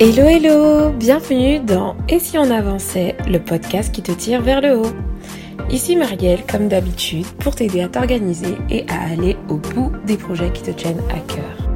[0.00, 4.78] Hello hello, bienvenue dans Et si on avançait, le podcast qui te tire vers le
[4.78, 4.92] haut.
[5.70, 10.52] Ici Marielle, comme d'habitude, pour t'aider à t'organiser et à aller au bout des projets
[10.52, 11.68] qui te tiennent à cœur.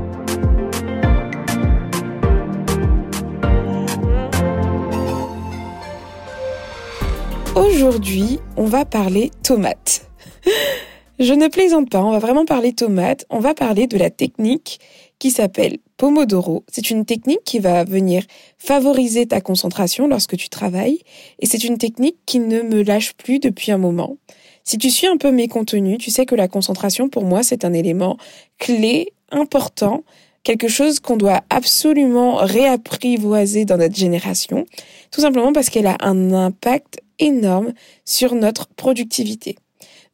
[7.57, 10.09] Aujourd'hui, on va parler tomates.
[11.18, 14.79] Je ne plaisante pas, on va vraiment parler tomates, on va parler de la technique
[15.22, 16.64] qui s'appelle Pomodoro.
[16.67, 18.25] C'est une technique qui va venir
[18.58, 20.98] favoriser ta concentration lorsque tu travailles
[21.39, 24.17] et c'est une technique qui ne me lâche plus depuis un moment.
[24.64, 27.64] Si tu suis un peu mes contenus, tu sais que la concentration pour moi c'est
[27.64, 28.17] un élément
[28.58, 30.03] clé, important,
[30.43, 34.67] quelque chose qu'on doit absolument réapprivoiser dans notre génération,
[35.12, 39.55] tout simplement parce qu'elle a un impact énorme sur notre productivité.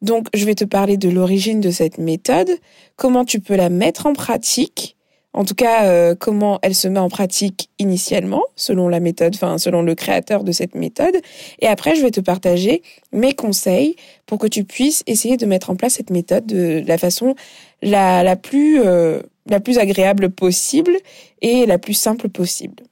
[0.00, 2.50] Donc, je vais te parler de l'origine de cette méthode,
[2.94, 4.97] comment tu peux la mettre en pratique
[5.34, 9.58] en tout cas, euh, comment elle se met en pratique initialement, selon la méthode, enfin
[9.58, 11.16] selon le créateur de cette méthode.
[11.60, 15.70] Et après, je vais te partager mes conseils pour que tu puisses essayer de mettre
[15.70, 17.34] en place cette méthode de la façon
[17.82, 20.96] la, plus euh, la plus agréable possible
[21.42, 22.82] et la plus simple possible.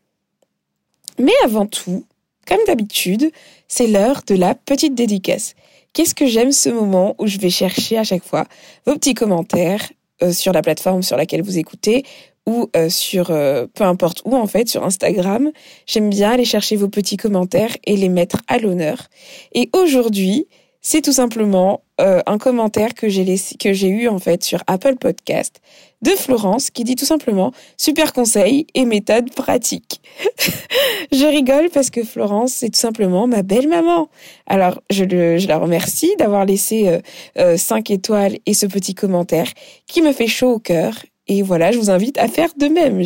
[1.18, 2.04] Mais avant tout,
[2.46, 3.30] comme d'habitude,
[3.66, 5.54] c'est l'heure de la petite dédicace.
[5.92, 8.44] Qu'est-ce que j'aime ce moment où je vais chercher à chaque fois
[8.84, 9.80] vos petits commentaires,
[10.22, 12.04] euh, sur la plateforme sur laquelle vous écoutez
[12.46, 15.50] ou euh, sur euh, peu importe où en fait sur Instagram.
[15.86, 19.08] J'aime bien aller chercher vos petits commentaires et les mettre à l'honneur.
[19.52, 20.46] Et aujourd'hui,
[20.80, 23.24] c'est tout simplement un commentaire que j'ai
[23.58, 25.60] que j'ai eu en fait sur Apple Podcast
[26.02, 30.00] de Florence qui dit tout simplement super conseil et méthode pratique.
[31.12, 34.08] je rigole parce que Florence c'est tout simplement ma belle maman.
[34.46, 37.00] Alors je, le, je la remercie d'avoir laissé euh,
[37.38, 39.48] euh, 5 étoiles et ce petit commentaire
[39.86, 40.94] qui me fait chaud au cœur
[41.28, 43.02] et voilà, je vous invite à faire de même.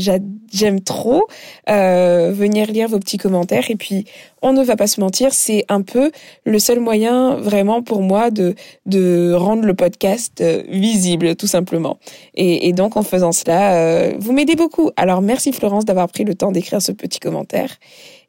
[0.52, 1.26] J'aime trop
[1.70, 3.70] euh, venir lire vos petits commentaires.
[3.70, 4.04] Et puis,
[4.42, 6.10] on ne va pas se mentir, c'est un peu
[6.44, 8.54] le seul moyen vraiment pour moi de,
[8.84, 11.98] de rendre le podcast euh, visible, tout simplement.
[12.34, 14.90] Et, donc, en faisant cela, euh, vous m'aidez beaucoup.
[14.96, 17.76] Alors, merci Florence d'avoir pris le temps d'écrire ce petit commentaire.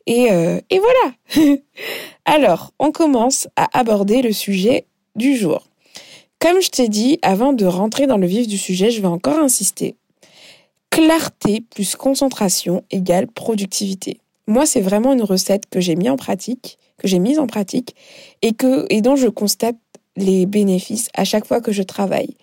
[0.07, 1.57] Et, euh, et voilà.
[2.25, 4.85] Alors, on commence à aborder le sujet
[5.15, 5.70] du jour.
[6.41, 9.37] Comme je t'ai dit, avant de rentrer dans le vif du sujet, je vais encore
[9.37, 9.93] insister.
[10.89, 14.21] Clarté plus concentration égale productivité.
[14.47, 17.95] Moi, c'est vraiment une recette que j'ai mis en pratique, que j'ai mise en pratique
[18.41, 19.75] et que, et dont je constate
[20.17, 22.35] les bénéfices à chaque fois que je travaille.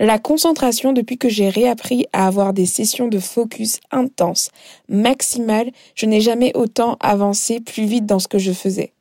[0.00, 4.50] La concentration, depuis que j'ai réappris à avoir des sessions de focus intenses,
[4.88, 8.93] maximales, je n'ai jamais autant avancé plus vite dans ce que je faisais.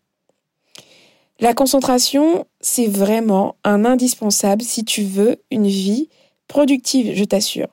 [1.44, 6.08] La concentration, c'est vraiment un indispensable si tu veux une vie
[6.48, 7.68] productive, je t'assure.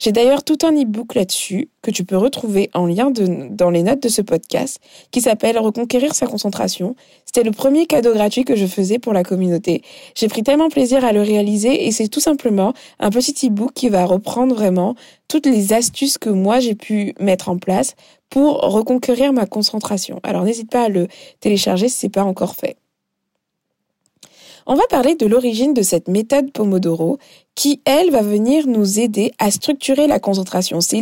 [0.00, 4.02] J'ai d'ailleurs tout un e-book là-dessus que tu peux retrouver en lien dans les notes
[4.02, 4.80] de ce podcast
[5.12, 6.96] qui s'appelle Reconquérir sa concentration.
[7.24, 9.82] C'était le premier cadeau gratuit que je faisais pour la communauté.
[10.16, 13.88] J'ai pris tellement plaisir à le réaliser et c'est tout simplement un petit e-book qui
[13.88, 14.96] va reprendre vraiment
[15.28, 17.94] toutes les astuces que moi j'ai pu mettre en place
[18.30, 20.18] pour reconquérir ma concentration.
[20.24, 21.06] Alors n'hésite pas à le
[21.38, 22.81] télécharger si c'est pas encore fait.
[24.66, 27.18] On va parler de l'origine de cette méthode Pomodoro
[27.54, 30.80] qui, elle, va venir nous aider à structurer la concentration.
[30.80, 31.00] C'est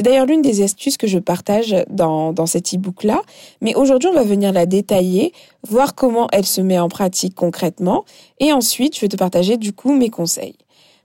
[0.00, 3.22] d'ailleurs l'une des astuces que je partage dans, dans cet e-book-là.
[3.60, 5.32] Mais aujourd'hui, on va venir la détailler,
[5.66, 8.04] voir comment elle se met en pratique concrètement.
[8.38, 10.56] Et ensuite, je vais te partager du coup mes conseils.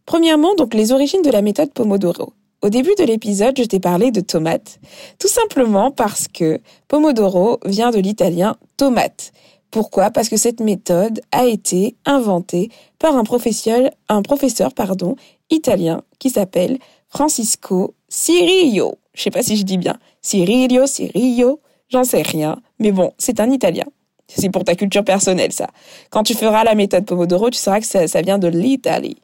[0.05, 2.33] Premièrement, donc, les origines de la méthode Pomodoro.
[2.61, 4.79] Au début de l'épisode, je t'ai parlé de tomates,
[5.17, 9.31] tout simplement parce que Pomodoro vient de l'italien tomate,
[9.71, 10.11] pourquoi?
[10.11, 15.15] Parce que cette méthode a été inventée par un professeur, un professeur pardon,
[15.49, 18.95] italien qui s'appelle Francisco Cirillo.
[19.13, 19.97] Je sais pas si je dis bien.
[20.21, 21.59] Cirillo, Cirillo,
[21.89, 22.61] j'en sais rien.
[22.79, 23.85] Mais bon, c'est un italien.
[24.27, 25.67] C'est pour ta culture personnelle, ça.
[26.11, 29.17] Quand tu feras la méthode Pomodoro, tu sauras que ça vient de l'Italie.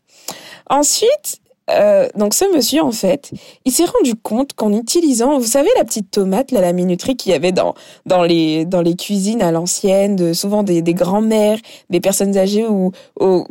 [0.69, 1.41] Ensuite,
[1.71, 3.31] euh, donc ce monsieur en fait,
[3.65, 7.35] il s'est rendu compte qu'en utilisant, vous savez la petite tomate, la minuterie qu'il y
[7.35, 7.73] avait dans
[8.05, 11.57] dans les dans les cuisines à l'ancienne, souvent des, des grands-mères,
[11.89, 12.91] des personnes âgées ou,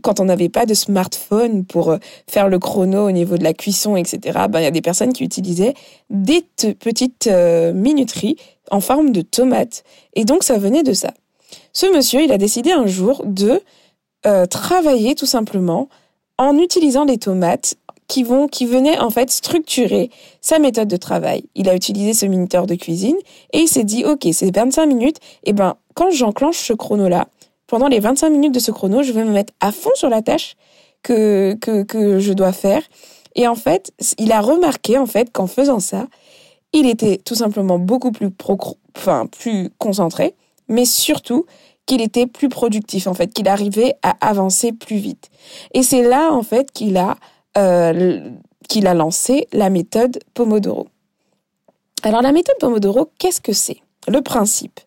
[0.03, 3.53] quand on n'avait pas de smartphone pour euh, faire le chrono au niveau de la
[3.53, 4.39] cuisson, etc.
[4.49, 5.75] Ben il y a des personnes qui utilisaient
[6.09, 6.45] des
[6.79, 8.37] petites euh, minuteries
[8.71, 9.83] en forme de tomate
[10.15, 11.13] et donc ça venait de ça.
[11.73, 13.61] Ce monsieur, il a décidé un jour de
[14.49, 15.91] travailler tout simplement
[16.39, 17.77] en utilisant les tomates
[18.15, 20.09] qui vont, qui venaient en fait structurer
[20.41, 21.47] sa méthode de travail.
[21.57, 23.17] Il a utilisé ce minuteur de cuisine
[23.53, 25.17] et il s'est dit, OK, c'est 25 minutes.
[25.43, 27.27] Et ben, quand j'enclenche ce chrono-là,
[27.67, 30.23] pendant les 25 minutes de ce chrono, je vais me mettre à fond sur la
[30.23, 30.55] tâche
[31.03, 32.83] que, que, que je dois faire.
[33.35, 36.07] Et en fait, il a remarqué, en fait, qu'en faisant ça,
[36.73, 38.31] il était tout simplement beaucoup plus,
[38.97, 40.37] enfin, plus concentré,
[40.69, 41.47] mais surtout
[41.87, 45.31] qu'il était plus productif, en fait, qu'il arrivait à avancer plus vite.
[45.73, 47.17] Et c'est là, en fait, qu'il a,
[47.55, 50.89] qu'il a lancé la méthode Pomodoro.
[52.03, 53.79] Alors, la méthode Pomodoro, qu'est-ce que c'est?
[54.09, 54.81] Le principe,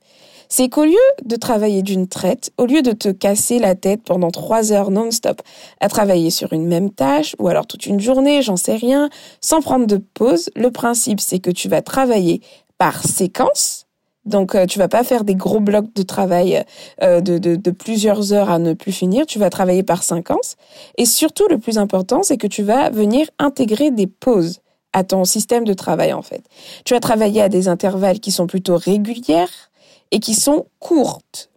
[0.49, 4.29] c'est qu'au lieu de travailler d'une traite, au lieu de te casser la tête pendant
[4.29, 5.41] trois heures non-stop
[5.79, 9.09] à travailler sur une même tâche, ou alors toute une journée, j'en sais rien,
[9.41, 12.41] sans prendre de pause, le principe c'est que tu vas travailler
[12.77, 13.86] par séquence.
[14.27, 16.63] Donc euh, tu vas pas faire des gros blocs de travail
[17.01, 20.55] euh, de, plusieurs heures à ne plus finir, tu vas travailler par séquence.
[20.97, 24.59] Et surtout, le plus important, c'est que tu vas venir intégrer des pauses
[24.93, 26.43] à ton système de travail en fait.
[26.85, 29.67] Tu vas travailler à des intervalles qui sont plutôt régulières,
[30.11, 31.49] et qui sont courtes.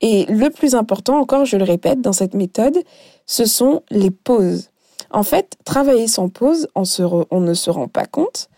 [0.00, 2.78] Et le plus important, encore, je le répète, dans cette méthode,
[3.26, 4.70] ce sont les pauses.
[5.10, 6.82] En fait, travailler sans pause, on
[7.40, 8.48] ne se rend pas compte,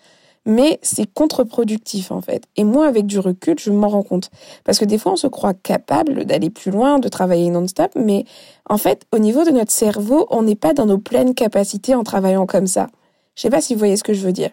[0.47, 2.45] mais c'est contre-productif en fait.
[2.57, 4.31] Et moi, avec du recul, je m'en rends compte.
[4.65, 8.25] Parce que des fois, on se croit capable d'aller plus loin, de travailler non-stop, mais
[8.71, 12.05] en fait, au niveau de notre cerveau, on n'est pas dans nos pleines capacités en
[12.05, 12.87] travaillant comme ça.
[13.35, 14.51] Je sais pas si vous voyez ce que je veux dire.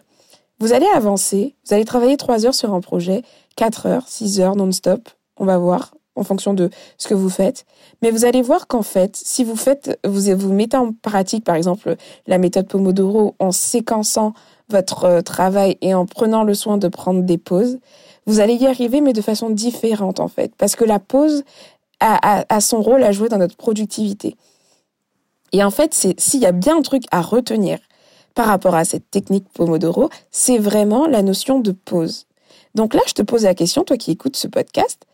[0.58, 3.22] Vous allez avancer, vous allez travailler trois heures sur un projet,
[3.56, 7.64] 4 heures, 6 heures non-stop, on va voir en fonction de ce que vous faites.
[8.02, 11.56] Mais vous allez voir qu'en fait, si vous faites, vous, vous mettez en pratique, par
[11.56, 14.32] exemple, la méthode Pomodoro en séquençant
[14.68, 17.78] votre euh, travail et en prenant le soin de prendre des pauses,
[18.26, 20.52] vous allez y arriver, mais de façon différente, en fait.
[20.56, 21.44] Parce que la pause
[22.00, 24.36] a, son rôle à jouer dans notre productivité.
[25.52, 27.78] Et en fait, s'il y a bien un truc à retenir
[28.34, 32.26] par rapport à cette technique Pomodoro, c'est vraiment la notion de pause.
[32.74, 35.06] Donc là, je te pose la question, toi qui écoutes ce podcast,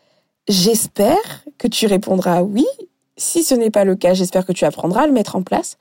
[0.47, 2.65] j'espère que tu répondras oui.
[3.17, 5.77] Si ce n'est pas le cas, j'espère que tu apprendras à le mettre en place.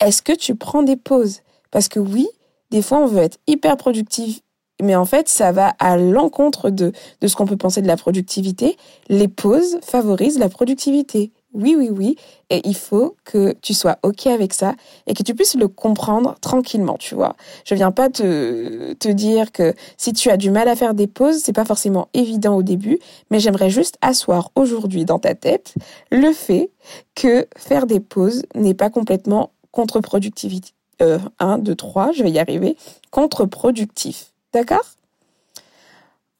[0.00, 1.40] Est-ce que tu prends des pauses?
[1.70, 2.28] Parce que oui,
[2.70, 4.40] des fois, on veut être hyper productif,
[4.82, 7.96] mais en fait, ça va à l'encontre de, de ce qu'on peut penser de la
[7.96, 8.76] productivité.
[9.08, 11.32] Les pauses favorisent la productivité.
[11.54, 12.16] Oui, oui, oui.
[12.50, 14.74] Et il faut que tu sois OK avec ça
[15.06, 17.34] et que tu puisses le comprendre tranquillement, tu vois.
[17.64, 21.06] Je viens pas te, te dire que si tu as du mal à faire des
[21.06, 22.98] pauses, c'est pas forcément évident au début,
[23.30, 25.74] mais j'aimerais juste asseoir aujourd'hui dans ta tête
[26.10, 26.70] le fait
[27.14, 30.72] que faire des pauses n'est pas complètement contre-productivité.
[31.00, 32.76] Euh, 1, 2, 3, je vais y arriver.
[33.10, 34.32] Contre-productif.
[34.52, 34.84] D'accord?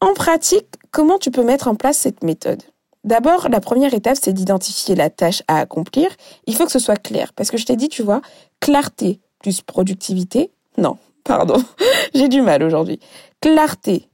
[0.01, 2.63] En pratique, comment tu peux mettre en place cette méthode?
[3.05, 6.09] D'abord, la première étape, c'est d'identifier la tâche à accomplir.
[6.47, 7.33] Il faut que ce soit clair.
[7.33, 8.21] Parce que je t'ai dit, tu vois,
[8.61, 10.51] clarté plus productivité.
[10.77, 11.63] Non, pardon,
[12.15, 13.01] j'ai du mal aujourd'hui.
[13.41, 14.09] Clarté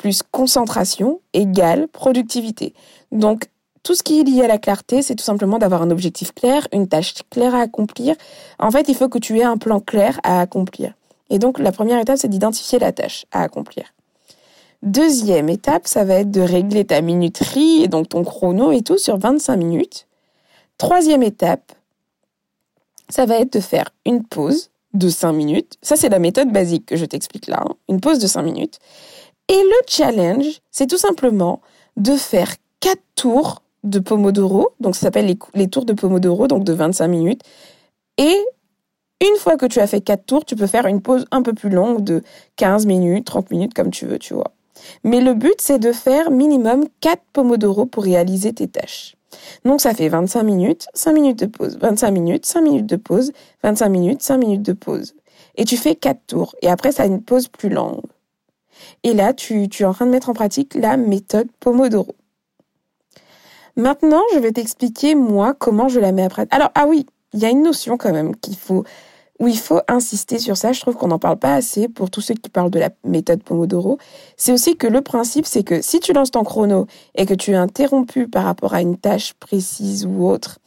[0.00, 2.72] plus concentration égale productivité.
[3.12, 3.50] Donc,
[3.90, 6.68] tout ce qui est lié à la clarté, c'est tout simplement d'avoir un objectif clair,
[6.72, 8.14] une tâche claire à accomplir.
[8.60, 10.94] En fait, il faut que tu aies un plan clair à accomplir.
[11.28, 13.92] Et donc, la première étape, c'est d'identifier la tâche à accomplir.
[14.84, 18.96] Deuxième étape, ça va être de régler ta minuterie et donc ton chrono et tout
[18.96, 20.06] sur 25 minutes.
[20.78, 21.72] Troisième étape,
[23.08, 25.78] ça va être de faire une pause de 5 minutes.
[25.82, 27.64] Ça, c'est la méthode basique que je t'explique là.
[27.66, 27.74] Hein.
[27.88, 28.78] Une pause de 5 minutes.
[29.48, 31.60] Et le challenge, c'est tout simplement
[31.96, 34.70] de faire 4 tours de Pomodoro.
[34.80, 37.42] Donc, ça s'appelle les, tours de Pomodoro, donc de 25 minutes.
[38.18, 38.36] Et
[39.20, 41.52] une fois que tu as fait 4 tours, tu peux faire une pause un peu
[41.52, 42.22] plus longue de
[42.56, 44.52] 15 minutes, 30 minutes, comme tu veux, tu vois.
[45.04, 49.16] Mais le but, c'est de faire minimum 4 pomodoro pour réaliser tes tâches.
[49.64, 53.32] Donc ça fait 25 minutes, 5 minutes de pause, 25 minutes, 5 minutes de pause,
[53.62, 55.14] 25 minutes, 5 minutes de pause.
[55.56, 56.54] Et tu fais 4 tours.
[56.62, 58.02] Et après, ça a une pause plus longue.
[59.02, 62.14] Et là, tu es en train de mettre en pratique la méthode Pomodoro.
[63.80, 66.52] Maintenant, je vais t'expliquer, moi, comment je la mets pratique.
[66.54, 68.84] Alors, ah oui, il y a une notion quand même qu'il faut
[69.38, 72.20] où il faut insister sur ça, je trouve qu'on n'en parle pas assez pour tous
[72.20, 73.96] ceux qui parlent de la méthode Pomodoro,
[74.36, 77.52] c'est aussi que le principe, c'est que si tu lances ton chrono et que tu
[77.52, 80.58] es interrompu par rapport à une tâche précise ou autre,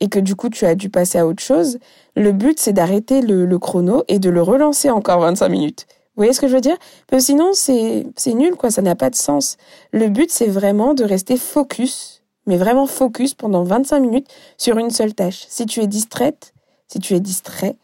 [0.00, 1.78] et que du coup tu as dû passer à autre chose,
[2.16, 5.86] le but c'est d'arrêter le, chrono et de le relancer encore 25 minutes.
[6.16, 6.78] Vous voyez ce que je veux dire?
[7.08, 9.58] Parce que sinon c'est nul quoi, ça n'a pas de sens.
[9.92, 14.90] Le but c'est vraiment de rester focus, mais vraiment focus pendant 25 minutes sur une
[14.90, 15.44] seule tâche.
[15.48, 16.54] Si tu es distraite,
[16.88, 17.76] si tu es distrait,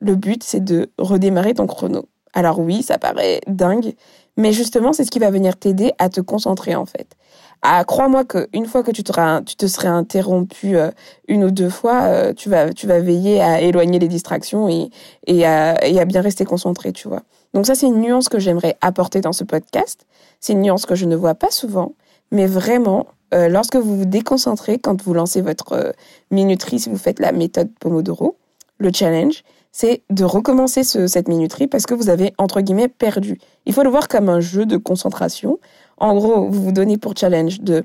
[0.00, 2.08] le but, c'est de redémarrer ton chrono.
[2.32, 3.94] Alors oui, ça paraît dingue,
[4.36, 7.16] mais justement, c'est ce qui va venir t'aider à te concentrer en fait.
[7.62, 10.92] Ah, crois-moi qu'une fois que tu te, tu te serais interrompu euh,
[11.26, 12.66] une ou deux fois, euh, tu, vas,
[13.00, 17.22] veiller à éloigner les distractions et à bien rester concentré, tu vois.
[17.54, 20.06] Donc ça, c'est une nuance que j'aimerais apporter dans ce podcast.
[20.40, 21.94] C'est une nuance que je ne vois pas souvent,
[22.30, 25.94] mais vraiment, euh, lorsque vous vous déconcentrez, quand vous lancez votre
[26.30, 28.36] minuterie, si vous faites la méthode Pomodoro,
[28.78, 29.42] le challenge,
[29.72, 33.38] c'est de recommencer cette minuterie parce que vous avez, entre guillemets, perdu.
[33.66, 35.58] Il faut le voir comme un jeu de concentration.
[35.98, 37.84] En gros, vous vous donnez pour challenge de,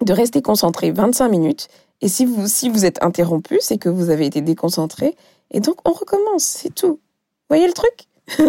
[0.00, 1.68] de rester concentré 25 minutes.
[2.00, 5.14] Et si vous, si vous êtes interrompu, c'est que vous avez été déconcentré.
[5.50, 6.98] Et donc, on recommence, c'est tout.
[7.48, 8.08] Voyez le truc?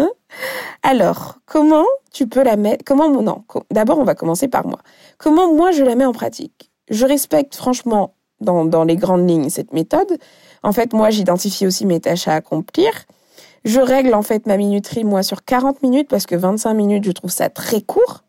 [0.83, 4.79] Alors, comment tu peux la mettre Comment non D'abord, on va commencer par moi.
[5.17, 6.71] Comment moi je la mets en pratique?
[6.89, 10.17] Je respecte franchement dans, dans les grandes lignes cette méthode.
[10.63, 12.91] En fait, moi, j'identifie aussi mes tâches à accomplir.
[13.65, 17.11] Je règle en fait ma minuterie moi sur 40 minutes parce que 25 minutes, je
[17.11, 18.22] trouve ça très court.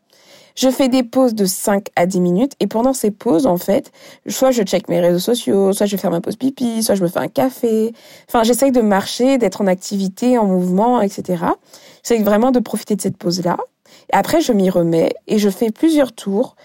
[0.55, 3.91] Je fais des pauses de 5 à 10 minutes et pendant ces pauses, en fait,
[4.27, 7.03] soit je check mes réseaux sociaux, soit je vais faire ma pause pipi, soit je
[7.03, 7.93] me fais un café.
[8.29, 11.43] Enfin, j'essaye de marcher, d'être en activité, en mouvement, etc.
[12.03, 13.57] J'essaye vraiment de profiter de cette pause-là.
[14.13, 16.55] Après, je m'y remets et je fais plusieurs tours.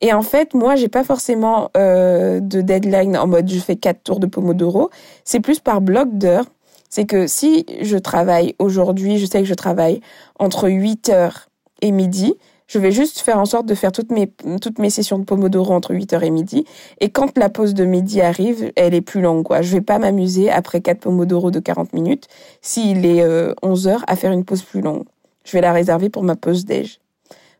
[0.00, 4.02] Et en fait, moi, j'ai pas forcément euh, de deadline en mode je fais quatre
[4.04, 4.90] tours de Pomodoro.
[5.24, 6.46] C'est plus par bloc d'heures.
[6.88, 10.00] C'est que si je travaille aujourd'hui, je sais que je travaille
[10.38, 11.48] entre 8 heures
[11.82, 12.34] et midi,
[12.70, 16.22] je vais juste faire en sorte de faire toutes mes, sessions de Pomodoro entre 8h
[16.22, 16.64] et midi.
[17.00, 19.60] Et quand la pause de midi arrive, elle est plus longue, quoi.
[19.60, 22.28] Je vais pas m'amuser après 4 Pomodoro de 40 minutes,
[22.62, 23.24] s'il est
[23.64, 25.02] 11h, euh, à faire une pause plus longue.
[25.44, 27.00] Je vais la réserver pour ma pause déj.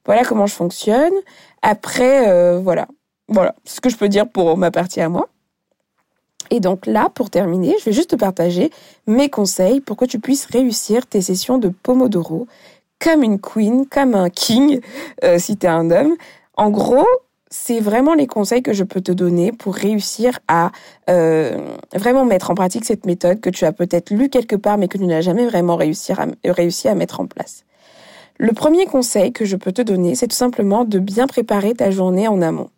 [0.07, 1.13] Voilà comment je fonctionne.
[1.63, 2.87] Après, euh, voilà.
[3.27, 5.29] Voilà ce que je peux dire pour ma partie à moi.
[6.51, 8.71] Et donc là, pour terminer, je vais juste te partager
[9.09, 12.47] mes conseils pour que tu puisses réussir tes sessions de Pomodoro
[13.01, 14.81] comme une queen, comme un king,
[15.25, 16.15] euh, si tu es un homme.
[16.57, 17.07] En gros,
[17.51, 20.71] c'est vraiment les conseils que je peux te donner pour réussir à
[21.09, 21.59] euh,
[21.95, 24.99] vraiment mettre en pratique cette méthode que tu as peut-être lu quelque part mais que
[24.99, 27.65] tu n'as jamais vraiment réussi à, réussi à mettre en place.
[28.43, 31.91] Le premier conseil que je peux te donner, c'est tout simplement de bien préparer ta
[31.91, 32.71] journée en amont.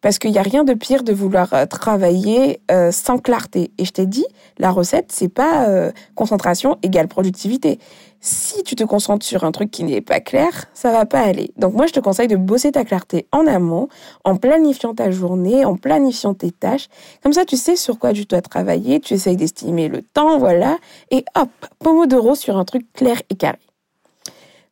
[0.00, 3.70] Parce qu'il n'y a rien de pire de vouloir euh, travailler euh, sans clarté.
[3.76, 4.24] Et je t'ai dit,
[4.58, 7.78] la recette, c'est pas euh, concentration égale productivité.
[8.22, 11.52] Si tu te concentres sur un truc qui n'est pas clair, ça va pas aller.
[11.56, 13.88] Donc moi, je te conseille de bosser ta clarté en amont,
[14.24, 16.88] en planifiant ta journée, en planifiant tes tâches.
[17.22, 20.76] Comme ça, tu sais sur quoi tu dois travailler, tu essayes d'estimer le temps, voilà.
[21.10, 21.48] Et hop,
[21.78, 23.58] pomodoro sur un truc clair et carré.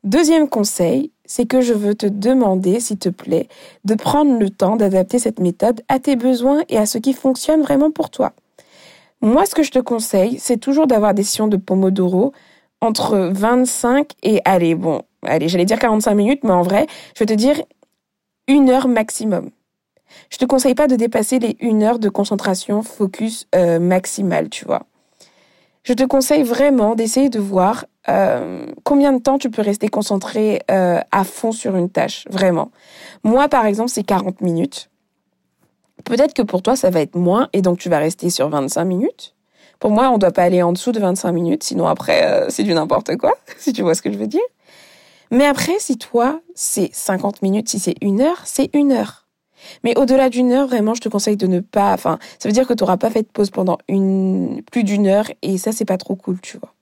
[0.04, 3.48] Deuxième conseil, c'est que je veux te demander, s'il te plaît,
[3.84, 7.62] de prendre le temps d'adapter cette méthode à tes besoins et à ce qui fonctionne
[7.62, 8.34] vraiment pour toi.
[9.22, 12.32] Moi, ce que je te conseille, c'est toujours d'avoir des sessions de Pomodoro
[12.80, 17.26] entre 25 et, allez, bon, allez, j'allais dire 45 minutes, mais en vrai, je vais
[17.26, 17.60] te dire
[18.46, 19.50] une heure maximum.
[20.30, 24.64] Je te conseille pas de dépasser les une heure de concentration focus euh, maximale, tu
[24.64, 24.86] vois
[25.88, 30.60] je te conseille vraiment d'essayer de voir euh, combien de temps tu peux rester concentré
[30.70, 32.70] euh, à fond sur une tâche, vraiment.
[33.24, 34.90] Moi, par exemple, c'est 40 minutes.
[36.04, 38.84] Peut-être que pour toi, ça va être moins et donc tu vas rester sur 25
[38.84, 39.34] minutes.
[39.78, 42.46] Pour moi, on ne doit pas aller en dessous de 25 minutes, sinon après, euh,
[42.48, 44.40] c'est du n'importe quoi, si tu vois ce que je veux dire.
[45.30, 49.26] Mais après, si toi, c'est 50 minutes, si c'est une heure, c'est une heure.
[49.84, 51.92] Mais au-delà d'une heure, vraiment, je te conseille de ne pas.
[51.92, 55.06] Enfin, ça veut dire que tu n'auras pas fait de pause pendant une plus d'une
[55.06, 56.72] heure et ça, c'est pas trop cool, tu vois.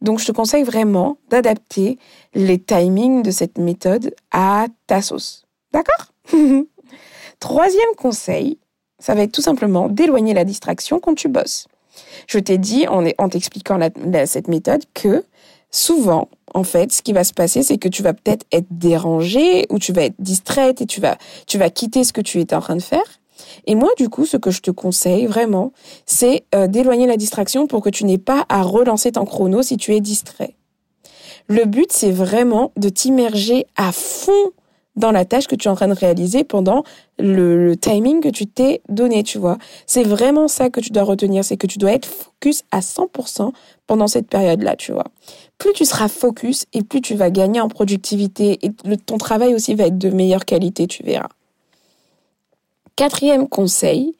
[0.00, 1.98] Donc, je te conseille vraiment d'adapter
[2.34, 5.44] les timings de cette méthode à ta sauce.
[5.72, 6.12] D'accord?
[7.40, 8.58] Troisième conseil,
[8.98, 11.66] ça va être tout simplement d'éloigner la distraction quand tu bosses.
[12.26, 13.78] Je t'ai dit en, t'expliquant
[14.26, 15.24] cette méthode que
[15.70, 19.66] souvent, en fait, ce qui va se passer, c'est que tu vas peut-être être dérangé
[19.70, 22.54] ou tu vas être distraite et tu vas, tu vas quitter ce que tu étais
[22.54, 23.20] en train de faire.
[23.66, 25.72] Et moi, du coup, ce que je te conseille vraiment,
[26.06, 29.76] c'est euh, d'éloigner la distraction pour que tu n'aies pas à relancer ton chrono si
[29.76, 30.54] tu es distrait.
[31.48, 34.52] Le but, c'est vraiment de t'immerger à fond
[34.96, 36.84] dans la tâche que tu es en train de réaliser pendant
[37.18, 39.58] le, timing que tu t'es donné, tu vois.
[39.86, 43.52] C'est vraiment ça que tu dois retenir, c'est que tu dois être focus à 100%
[43.86, 45.06] pendant cette période-là, tu vois.
[45.58, 48.70] Plus tu seras focus et plus tu vas gagner en productivité et
[49.06, 51.28] ton travail aussi va être de meilleure qualité, tu verras.
[52.96, 54.14] Quatrième conseil,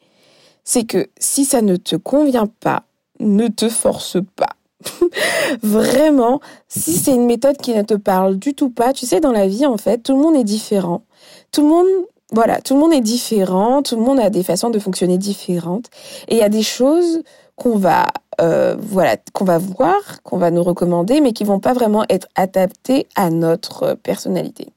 [0.63, 2.83] c'est que si ça ne te convient pas,
[3.19, 4.55] ne te force pas.
[5.63, 9.31] Vraiment, si c'est une méthode qui ne te parle du tout pas, tu sais, dans
[9.31, 11.03] la vie, en fait, tout le monde est différent.
[11.51, 11.87] Tout le monde,
[12.31, 15.87] voilà, tout le monde est différent, tout le monde a des façons de fonctionner différentes.
[16.27, 17.23] Et il y a des choses
[17.55, 18.05] qu'on va,
[18.41, 23.07] euh, voilà, va voir, qu'on va nous recommander, mais qui vont pas vraiment être adaptées
[23.15, 24.69] à notre personnalité.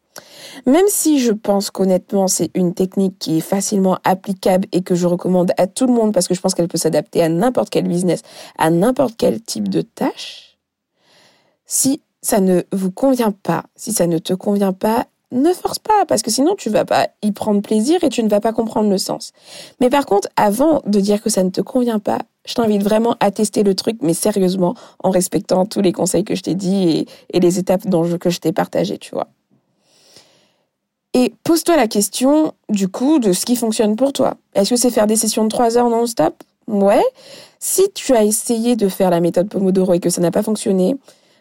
[0.66, 5.06] Même si je pense qu'honnêtement, c'est une technique qui est facilement applicable et que je
[5.06, 7.86] recommande à tout le monde parce que je pense qu'elle peut s'adapter à n'importe quel
[7.86, 8.22] business,
[8.58, 10.58] à n'importe quel type de tâche,
[11.66, 16.06] si ça ne vous convient pas, si ça ne te convient pas, ne force pas
[16.06, 18.90] parce que sinon tu vas pas y prendre plaisir et tu ne vas pas comprendre
[18.90, 19.32] le sens.
[19.80, 23.16] Mais par contre, avant de dire que ça ne te convient pas, je t'invite vraiment
[23.20, 27.06] à tester le truc, mais sérieusement, en respectant tous les conseils que je t'ai dit
[27.30, 29.28] et, les étapes dont je, que je t'ai partagées, tu vois.
[31.18, 34.34] Et pose-toi la question, du coup, de ce qui fonctionne pour toi.
[34.54, 36.34] Est-ce que c'est faire des sessions de 3 heures non-stop?
[36.66, 37.02] Ouais.
[37.58, 40.94] Si tu as essayé de faire la méthode Pomodoro et que ça n'a pas fonctionné,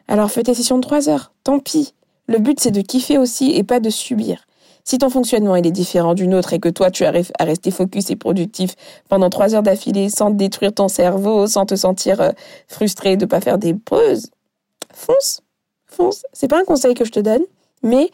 [0.07, 1.33] alors fais tes sessions de 3 heures.
[1.43, 1.93] Tant pis.
[2.27, 4.47] Le but, c'est de kiffer aussi et pas de subir.
[4.85, 8.11] Si ton fonctionnement est différent d'une autre et que toi tu arrives à rester focus
[8.11, 8.75] et productif
[9.09, 12.29] pendant trois heures d'affilée sans détruire ton cerveau, sans te sentir euh,
[12.67, 14.29] frustré de pas faire des pauses,
[14.93, 15.41] fonce,
[15.87, 16.23] fonce.
[16.33, 17.41] C'est pas un conseil que je te donne,
[17.81, 18.11] mais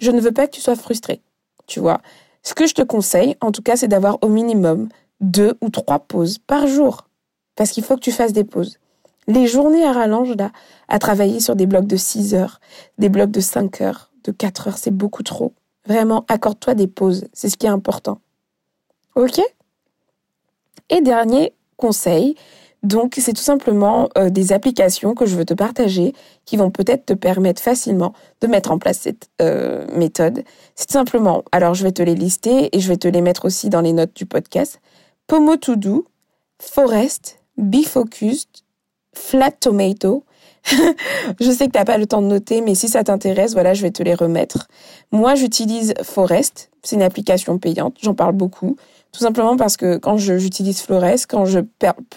[0.00, 1.20] je ne veux pas que tu sois frustré.
[1.66, 2.00] Tu vois.
[2.42, 4.88] Ce que je te conseille, en tout cas, c'est d'avoir au minimum
[5.20, 7.08] deux ou trois pauses par jour.
[7.54, 8.78] Parce qu'il faut que tu fasses des pauses.
[9.28, 10.50] Les journées à rallonge, là,
[10.88, 12.60] à travailler sur des blocs de 6 heures,
[12.98, 15.54] des blocs de 5 heures, de 4 heures, c'est beaucoup trop.
[15.86, 17.26] Vraiment, accorde-toi des pauses.
[17.32, 18.18] C'est ce qui est important.
[19.14, 19.40] OK?
[20.90, 22.34] Et dernier conseil,
[22.82, 27.06] donc c'est tout simplement euh, des applications que je veux te partager qui vont peut-être
[27.06, 30.42] te permettre facilement de mettre en place cette euh, méthode.
[30.74, 33.44] C'est tout simplement, alors je vais te les lister et je vais te les mettre
[33.44, 34.80] aussi dans les notes du podcast.
[35.28, 36.06] Pomo To Do,
[36.60, 38.64] Forest, Be Focused,
[39.14, 40.24] Flat Tomato,
[41.40, 43.74] je sais que tu n'as pas le temps de noter, mais si ça t'intéresse, voilà,
[43.74, 44.68] je vais te les remettre.
[45.10, 46.70] Moi, j'utilise Forest.
[46.82, 47.96] C'est une application payante.
[48.00, 48.76] J'en parle beaucoup.
[49.12, 51.60] Tout simplement parce que quand j'utilise Forest, quand je,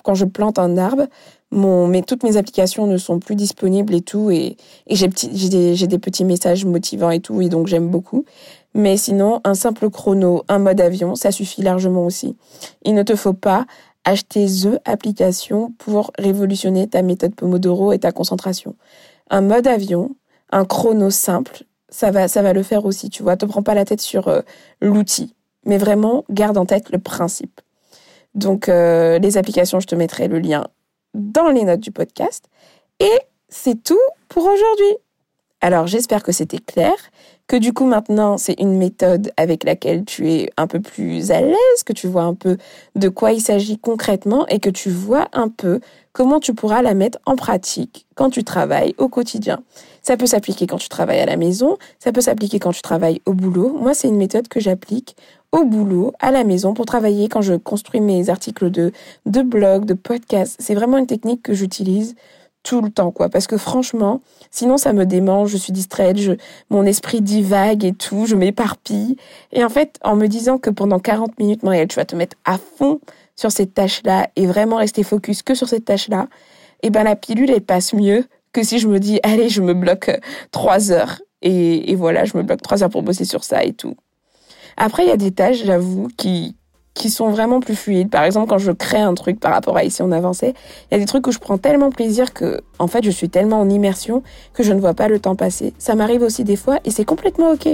[0.04, 1.08] quand je plante un arbre,
[1.52, 4.32] mon, mais toutes mes applications ne sont plus disponibles et tout.
[4.32, 4.56] Et,
[4.88, 7.42] et j'ai des, des petits messages motivants et tout.
[7.42, 8.26] Et donc, j'aime beaucoup.
[8.74, 12.36] Mais sinon, un simple chrono, un mode avion, ça suffit largement aussi.
[12.84, 13.66] Il ne te faut pas
[14.06, 18.76] acheter The application pour révolutionner ta méthode Pomodoro et ta concentration.
[19.30, 20.16] Un mode avion,
[20.52, 23.38] un chrono simple, ça va, ça va le faire aussi, tu vois.
[23.38, 24.42] Te prends pas la tête sur euh,
[24.82, 25.35] l'outil,
[25.66, 27.62] mais vraiment garde en tête le principe.
[28.34, 30.68] Donc, euh, les applications, je te mettrai le lien
[31.14, 32.46] dans les notes du podcast.
[33.00, 34.98] Et c'est tout pour aujourd'hui.
[35.62, 36.94] Alors, j'espère que c'était clair
[37.48, 41.42] que du coup maintenant c'est une méthode avec laquelle tu es un peu plus à
[41.42, 42.58] l'aise, que tu vois un peu
[42.96, 45.80] de quoi il s'agit concrètement et que tu vois un peu
[46.12, 49.62] comment tu pourras la mettre en pratique quand tu travailles au quotidien.
[50.02, 53.22] Ça peut s'appliquer quand tu travailles à la maison, ça peut s'appliquer quand tu travailles
[53.26, 53.78] au boulot.
[53.80, 55.16] Moi, c'est une méthode que j'applique
[55.56, 58.92] au boulot, à la maison, pour travailler quand je construis mes articles de,
[59.26, 60.58] de blog, de podcast.
[60.60, 62.16] C'est vraiment une technique que j'utilise
[62.64, 63.30] tout le temps, quoi.
[63.30, 66.34] Parce que franchement, sinon ça me démange, je suis distraite, je,
[66.70, 69.16] mon esprit divague et tout, je m'éparpille.
[69.54, 72.36] Et en fait, en me disant que pendant 40 minutes, Marielle, tu vas te mettre
[72.44, 73.00] à fond
[73.36, 76.28] sur cette tâche-là et vraiment rester focus que sur cette tâche-là,
[76.82, 79.74] eh ben la pilule, elle passe mieux que si je me dis, allez, je me
[79.74, 80.12] bloque
[80.52, 81.22] trois heures.
[81.42, 83.96] Et, et voilà, je me bloque trois heures pour bosser sur ça et tout.
[84.78, 86.56] Après, il y a des tâches, j'avoue, qui,
[86.94, 88.10] qui sont vraiment plus fluides.
[88.10, 90.54] Par exemple, quand je crée un truc par rapport à ici on avançait,
[90.90, 93.30] il y a des trucs où je prends tellement plaisir que, en fait, je suis
[93.30, 95.74] tellement en immersion que je ne vois pas le temps passer.
[95.78, 97.68] Ça m'arrive aussi des fois et c'est complètement ok.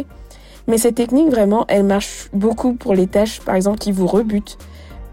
[0.68, 4.58] Mais cette technique, vraiment, elle marche beaucoup pour les tâches, par exemple, qui vous rebutent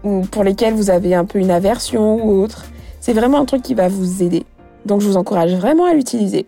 [0.03, 2.65] ou pour lesquelles vous avez un peu une aversion ou autre.
[2.99, 4.45] C'est vraiment un truc qui va vous aider.
[4.85, 6.45] Donc, je vous encourage vraiment à l'utiliser.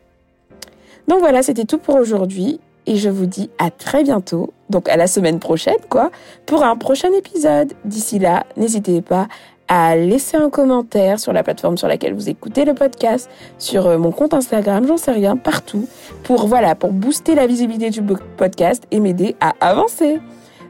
[1.07, 4.97] Donc voilà, c'était tout pour aujourd'hui et je vous dis à très bientôt, donc à
[4.97, 6.11] la semaine prochaine quoi,
[6.45, 7.73] pour un prochain épisode.
[7.85, 9.27] D'ici là, n'hésitez pas
[9.67, 13.97] à laisser un commentaire sur la plateforme sur laquelle vous écoutez le podcast, sur euh,
[13.97, 15.87] mon compte Instagram, j'en sais rien, partout,
[16.23, 18.01] pour voilà, pour booster la visibilité du
[18.35, 20.19] podcast et m'aider à avancer.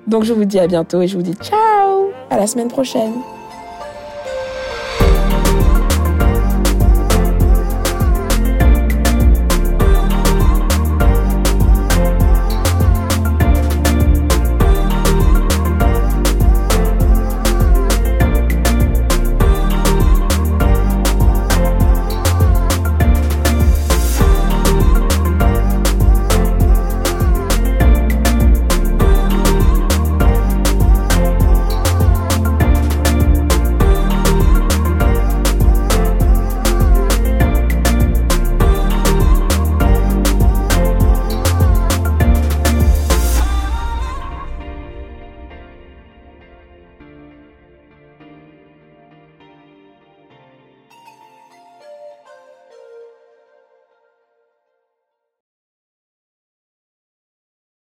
[0.05, 3.13] Donc je vous dis à bientôt et je vous dis ciao, à la semaine prochaine.